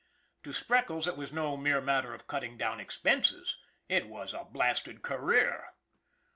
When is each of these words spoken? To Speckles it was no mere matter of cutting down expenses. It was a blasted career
To 0.41 0.51
Speckles 0.51 1.05
it 1.05 1.15
was 1.15 1.31
no 1.31 1.55
mere 1.55 1.79
matter 1.79 2.11
of 2.11 2.25
cutting 2.25 2.57
down 2.57 2.79
expenses. 2.79 3.59
It 3.87 4.07
was 4.07 4.33
a 4.33 4.43
blasted 4.45 5.03
career 5.03 5.67